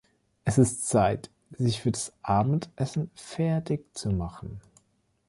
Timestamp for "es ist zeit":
0.45-1.29